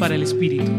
[0.00, 0.72] para el espíritu.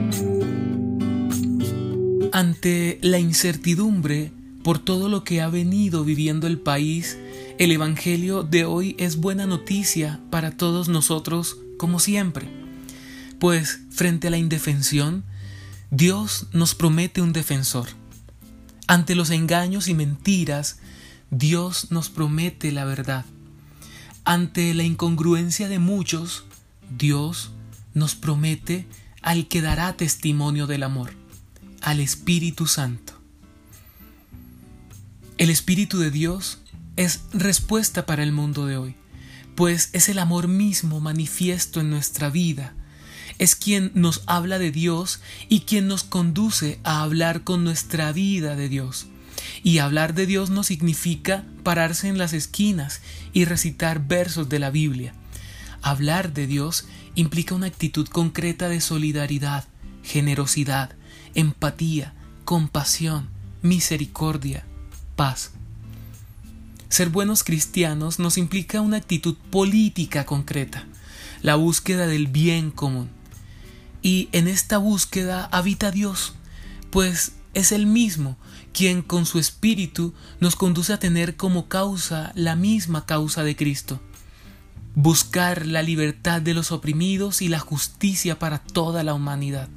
[2.34, 4.32] Ante la incertidumbre
[4.64, 7.20] por todo lo que ha venido viviendo el país,
[7.60, 12.48] el Evangelio de hoy es buena noticia para todos nosotros como siempre.
[13.40, 15.24] Pues frente a la indefensión,
[15.92, 17.90] Dios nos promete un defensor.
[18.88, 20.80] Ante los engaños y mentiras,
[21.30, 23.26] Dios nos promete la verdad.
[24.26, 26.44] Ante la incongruencia de muchos,
[26.98, 27.52] Dios
[27.94, 28.88] nos promete
[29.22, 31.14] al que dará testimonio del amor,
[31.82, 33.14] al Espíritu Santo.
[35.38, 36.60] El Espíritu de Dios
[36.98, 38.96] es respuesta para el mundo de hoy,
[39.56, 42.74] pues es el amor mismo manifiesto en nuestra vida,
[43.38, 48.56] es quien nos habla de Dios y quien nos conduce a hablar con nuestra vida
[48.56, 49.08] de Dios.
[49.64, 53.02] Y hablar de Dios no significa pararse en las esquinas
[53.34, 55.16] y recitar versos de la Biblia.
[55.82, 56.86] Hablar de Dios
[57.16, 59.66] implica una actitud concreta de solidaridad,
[60.04, 60.92] generosidad,
[61.34, 62.14] empatía,
[62.46, 63.30] compasión,
[63.62, 64.66] misericordia,
[65.16, 65.52] paz.
[66.90, 70.86] Ser buenos cristianos nos implica una actitud política concreta,
[71.42, 73.10] la búsqueda del bien común.
[74.02, 76.34] Y en esta búsqueda habita Dios,
[76.90, 78.38] pues es Él mismo
[78.74, 84.00] quien con su espíritu nos conduce a tener como causa la misma causa de Cristo.
[84.96, 89.70] Buscar la libertad de los oprimidos y la justicia para toda la humanidad.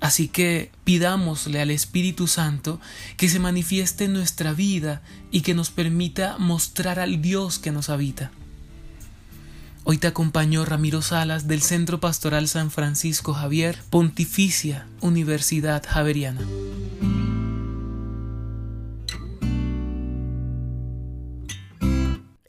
[0.00, 2.78] Así que pidámosle al Espíritu Santo
[3.16, 7.88] que se manifieste en nuestra vida y que nos permita mostrar al Dios que nos
[7.88, 8.30] habita.
[9.86, 16.40] Hoy te acompañó Ramiro Salas del Centro Pastoral San Francisco Javier, Pontificia Universidad Javeriana.